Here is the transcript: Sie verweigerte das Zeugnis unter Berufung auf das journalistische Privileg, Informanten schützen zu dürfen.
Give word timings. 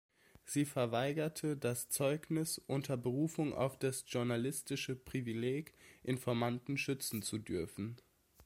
Sie 0.45 0.65
verweigerte 0.65 1.55
das 1.55 1.89
Zeugnis 1.89 2.57
unter 2.65 2.97
Berufung 2.97 3.53
auf 3.53 3.77
das 3.77 4.03
journalistische 4.07 4.95
Privileg, 4.95 5.75
Informanten 6.01 6.75
schützen 6.75 7.21
zu 7.21 7.37
dürfen. 7.37 7.97